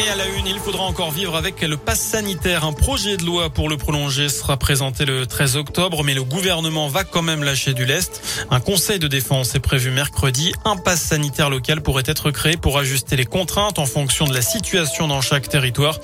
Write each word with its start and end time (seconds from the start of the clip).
Et 0.00 0.08
à 0.08 0.14
la 0.14 0.28
une, 0.28 0.46
il 0.46 0.60
faudra 0.60 0.84
encore 0.84 1.10
vivre 1.10 1.34
avec 1.34 1.60
le 1.60 1.76
pass 1.76 2.00
sanitaire. 2.00 2.64
Un 2.64 2.72
projet 2.72 3.16
de 3.16 3.24
loi 3.24 3.50
pour 3.50 3.68
le 3.68 3.76
prolonger 3.76 4.28
sera 4.28 4.56
présenté 4.56 5.04
le 5.04 5.26
13 5.26 5.56
octobre, 5.56 6.04
mais 6.04 6.14
le 6.14 6.22
gouvernement 6.22 6.86
va 6.86 7.02
quand 7.02 7.22
même 7.22 7.42
lâcher 7.42 7.74
du 7.74 7.84
lest. 7.84 8.22
Un 8.50 8.60
conseil 8.60 9.00
de 9.00 9.08
défense 9.08 9.56
est 9.56 9.60
prévu 9.60 9.90
mercredi. 9.90 10.52
Un 10.64 10.76
pass 10.76 11.02
sanitaire 11.02 11.50
local 11.50 11.80
pourrait 11.80 12.04
être 12.06 12.30
créé 12.30 12.56
pour 12.56 12.78
ajuster 12.78 13.16
les 13.16 13.24
contraintes 13.24 13.80
en 13.80 13.86
fonction 13.86 14.26
de 14.26 14.34
la 14.34 14.40
situation 14.40 15.08
dans 15.08 15.20
chaque 15.20 15.48
territoire. 15.48 15.98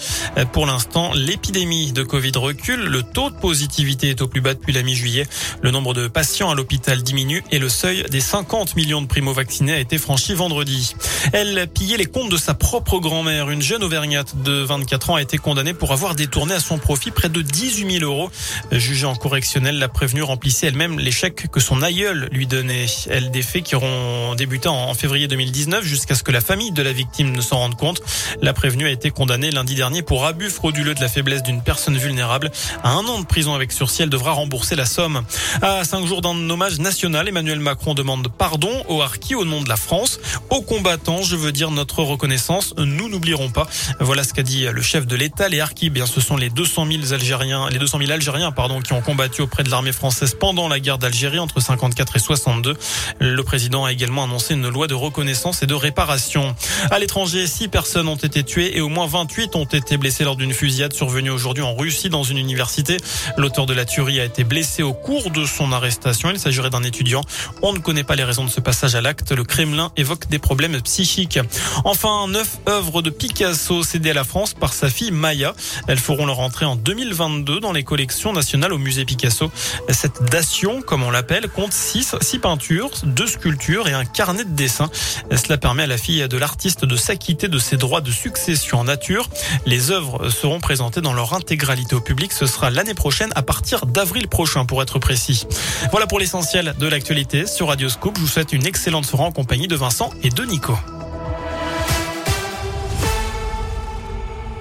Pour 0.53 0.67
l'instant, 0.67 1.13
l'épidémie 1.15 1.93
de 1.93 2.03
Covid 2.03 2.33
recule. 2.35 2.81
Le 2.81 3.05
taux 3.05 3.31
de 3.31 3.37
positivité 3.37 4.11
est 4.11 4.23
au 4.23 4.27
plus 4.27 4.41
bas 4.41 4.55
depuis 4.55 4.73
la 4.73 4.83
mi-juillet. 4.83 5.29
Le 5.63 5.71
nombre 5.71 5.95
de 5.95 6.09
patients 6.09 6.51
à 6.51 6.57
l'hôpital 6.57 7.01
diminue 7.05 7.45
et 7.53 7.61
le 7.61 7.69
seuil 7.69 8.03
des 8.11 8.21
50 8.21 8.75
millions 8.75 9.03
de 9.03 9.07
primo-vaccinés 9.07 9.75
a 9.75 9.79
été 9.79 9.99
franchi 9.99 10.35
vendredi. 10.35 10.97
Elle 11.33 11.69
pillait 11.69 11.97
les 11.97 12.07
comptes 12.07 12.31
de 12.31 12.37
sa 12.37 12.55
propre 12.55 12.99
grand-mère. 12.99 13.51
Une 13.51 13.63
jeune 13.63 13.84
Auvergnate 13.85 14.43
de 14.43 14.63
24 14.63 15.11
ans 15.11 15.15
a 15.17 15.23
été 15.23 15.37
condamnée 15.37 15.75
pour 15.75 15.93
avoir 15.93 16.15
détourné 16.15 16.55
à 16.55 16.61
son 16.61 16.79
profit 16.79 17.11
près 17.11 17.29
de 17.29 17.43
18 17.43 17.99
000 17.99 18.11
euros. 18.11 18.31
Jugée 18.73 19.05
en 19.05 19.15
correctionnel, 19.15 19.79
la 19.79 19.89
prévenue 19.89 20.23
remplissait 20.23 20.69
elle-même 20.69 20.99
les 20.99 21.11
chèques 21.11 21.49
que 21.51 21.61
son 21.61 21.83
aïeul 21.83 22.31
lui 22.33 22.47
donnait. 22.47 22.87
Elle 23.11 23.31
des 23.31 23.43
faits 23.43 23.63
qui 23.63 23.75
auront 23.75 24.35
débuté 24.37 24.69
en 24.69 24.95
février 24.95 25.29
2019 25.29 25.85
jusqu'à 25.85 26.15
ce 26.15 26.23
que 26.23 26.33
la 26.33 26.41
famille 26.41 26.73
de 26.73 26.83
la 26.83 26.93
victime 26.93 27.33
ne 27.33 27.43
s'en 27.43 27.59
rende 27.59 27.77
compte. 27.77 28.01
La 28.41 28.55
prévenue 28.55 28.87
a 28.87 28.91
été 28.91 29.11
condamnée 29.11 29.51
lundi 29.51 29.75
dernier 29.75 30.01
pour 30.01 30.25
abus 30.25 30.49
frauduleux 30.49 30.95
de 30.95 31.01
la 31.03 31.09
faiblesse 31.09 31.43
d'une 31.43 31.61
personne 31.61 31.99
vulnérable. 31.99 32.51
À 32.83 32.91
un 32.91 33.05
an 33.07 33.21
de 33.21 33.27
prison 33.27 33.55
avec 33.55 33.71
sursis, 33.71 34.03
elle 34.03 34.11
devra 34.11 34.33
rembourser 34.33 34.77
la 34.77 34.87
somme. 34.87 35.25
À 35.61 35.85
cinq 35.85 36.07
jours 36.07 36.23
d'un 36.23 36.49
hommage 36.49 36.79
national, 36.79 37.29
Emmanuel 37.29 37.61
Macron 37.61 37.93
demande 37.93 38.29
pardon 38.29 38.83
aux 38.89 39.03
harkis 39.03 39.35
au 39.35 39.45
nom 39.45 39.61
de 39.61 39.69
la 39.69 39.77
France. 39.77 40.21
Aux 40.49 40.63
combattants, 40.63 41.23
je 41.23 41.37
veux 41.37 41.53
dire 41.53 41.71
notre 41.71 42.03
reconnaissance. 42.03 42.75
Nous 42.79 43.11
n'oublierons 43.11 43.51
pas. 43.51 43.69
Voilà 44.01 44.25
ce 44.25 44.33
qu'a 44.33 44.43
dit 44.43 44.67
le 44.71 44.83
chef 44.83 45.07
de 45.07 45.17
l'État. 45.17 45.49
Les 45.49 45.61
Harkis, 45.61 45.91
bien, 45.91 46.07
ce 46.07 46.21
sont 46.21 46.37
les 46.37 46.51
200 46.51 46.87
000 46.87 47.13
Algériens, 47.13 47.69
les 47.71 47.79
200 47.79 47.99
000 47.99 48.11
Algériens, 48.11 48.53
pardon, 48.53 48.81
qui 48.81 48.93
ont 48.93 49.01
combattu 49.01 49.43
auprès 49.43 49.63
de 49.63 49.71
l'armée 49.71 49.93
française 49.93 50.37
pendant 50.39 50.69
la 50.69 50.81
guerre 50.81 50.99
d'Algérie 50.99 51.39
entre 51.39 51.61
54 51.61 52.17
et 52.17 52.19
62. 52.19 52.77
Le 53.19 53.43
président 53.43 53.85
a 53.85 53.93
également 53.93 54.25
annoncé 54.25 54.55
une 54.55 54.69
loi 54.69 54.87
de 54.87 54.95
reconnaissance 54.95 55.63
et 55.63 55.67
de 55.67 55.75
réparation. 55.75 56.55
À 56.91 56.99
l'étranger, 56.99 57.47
six 57.47 57.69
personnes 57.69 58.09
ont 58.09 58.17
été 58.17 58.45
tuées 58.45 58.77
et 58.77 58.81
au 58.81 58.89
moins 58.89 59.07
28 59.07 59.57
ont 59.57 59.65
été 59.65 59.97
blessées 59.97 60.25
lors 60.25 60.37
d'une 60.37 60.53
fusillade 60.53 60.93
survenue 60.93 61.31
aujourd'hui 61.31 61.63
en 61.63 61.75
Russie 61.75 62.09
dans 62.09 62.23
une 62.23 62.39
université. 62.39 62.99
L'auteur 63.37 63.67
de 63.67 63.75
la 63.75 63.85
tuerie 63.85 64.21
a 64.21 64.25
été 64.25 64.45
blessé 64.45 64.83
au 64.83 64.93
cours 64.93 65.31
de 65.31 65.45
son 65.45 65.73
arrestation. 65.73 66.31
Il 66.31 66.39
s'agirait 66.39 66.71
d'un 66.71 66.83
étudiant. 66.83 67.23
On 67.63 67.73
ne 67.73 67.79
connaît 67.79 68.05
pas 68.05 68.17
les 68.17 68.25
raisons 68.25 68.45
de 68.45 68.51
ce 68.51 68.61
passage 68.61 68.95
à 68.95 69.01
l'acte. 69.01 69.33
Le 69.33 69.45
Kremlin 69.45 69.91
évoque 69.97 70.29
des 70.29 70.39
problèmes 70.39 70.81
psychiques. 70.83 71.39
Enfin, 71.85 72.29
neuf 72.29 72.59
œuvres 72.69 73.03
de 73.03 73.11
Picasso 73.11 73.64
cédé 73.83 74.11
à 74.11 74.15
la 74.15 74.25
France 74.25 74.55
par 74.55 74.73
sa 74.73 74.91
fille 74.91 75.11
Maya. 75.11 75.55
Elles 75.89 75.99
feront 75.99 76.27
leur 76.27 76.41
entrée 76.41 76.67
en 76.67 76.77
2022 76.77 77.61
dans 77.61 77.73
les 77.73 77.83
collections 77.83 78.33
nationales 78.33 78.73
au 78.73 78.79
musée 78.79 79.05
Picasso. 79.05 79.51
Cette 79.89 80.23
dation, 80.31 80.83
comme 80.83 81.03
on 81.03 81.11
l'appelle, 81.11 81.49
compte 81.49 81.73
six, 81.73 82.15
six 82.21 82.39
peintures, 82.39 82.91
deux 83.05 83.27
sculptures 83.27 83.89
et 83.89 83.93
un 83.93 84.05
carnet 84.05 84.45
de 84.45 84.51
dessin. 84.51 84.91
Cela 85.35 85.57
permet 85.57 85.85
à 85.85 85.87
la 85.87 85.97
fille 85.97 86.27
de 86.29 86.37
l'artiste 86.37 86.85
de 86.85 86.97
s'acquitter 86.97 87.49
de 87.49 87.59
ses 87.59 87.77
droits 87.77 88.01
de 88.01 88.11
succession 88.11 88.81
en 88.81 88.85
nature. 88.85 89.29
Les 89.67 89.91
œuvres 89.91 90.29
seront 90.29 90.61
présentées 90.61 91.01
dans 91.01 91.15
leur 91.15 91.33
intégralité 91.35 91.95
au 91.95 92.01
public. 92.01 92.33
Ce 92.33 92.47
sera 92.47 92.71
l'année 92.71 92.95
prochaine 92.95 93.33
à 93.35 93.43
partir 93.43 93.87
d'avril 93.87 94.29
prochain 94.29 94.67
pour 94.67 94.83
être 94.83 94.99
précis. 94.99 95.47
Voilà 95.91 96.07
pour 96.07 96.19
l'essentiel 96.19 96.75
de 96.79 96.87
l'actualité 96.87 97.47
sur 97.47 97.69
Radio 97.69 97.89
Scoop. 97.89 98.17
Je 98.17 98.21
vous 98.21 98.29
souhaite 98.29 98.53
une 98.53 98.67
excellente 98.67 99.07
soirée 99.07 99.25
en 99.25 99.33
compagnie 99.33 99.69
de 99.69 99.77
Vincent 99.77 100.11
et 100.23 100.29
de 100.29 100.45
Nico. 100.45 100.77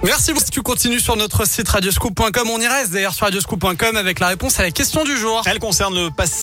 Merci 0.04 0.32
beaucoup. 0.34 0.44
Tu 0.52 0.62
continues 0.62 1.00
sur 1.00 1.16
notre 1.16 1.46
site 1.46 1.68
radioscoop.com. 1.68 2.50
On 2.50 2.60
y 2.60 2.66
reste 2.66 2.92
d'ailleurs 2.92 3.14
sur 3.14 3.24
radioscoop.com 3.24 3.96
avec 3.96 4.20
la 4.20 4.28
réponse 4.28 4.60
à 4.60 4.62
la 4.62 4.70
question 4.70 5.02
du 5.02 5.16
jour. 5.16 5.42
Elle 5.46 5.58
concerne 5.58 5.94
le 5.94 6.10
passé. 6.10 6.32